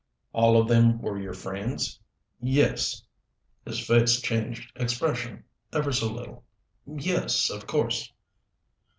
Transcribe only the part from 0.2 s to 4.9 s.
"All of them were your friends?" "Yes." His face changed